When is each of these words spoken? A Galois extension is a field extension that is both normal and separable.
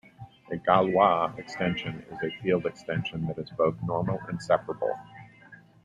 A 0.51 0.55
Galois 0.57 1.37
extension 1.37 2.03
is 2.09 2.17
a 2.23 2.35
field 2.41 2.65
extension 2.65 3.23
that 3.27 3.37
is 3.37 3.51
both 3.51 3.75
normal 3.83 4.19
and 4.29 4.41
separable. 4.41 4.97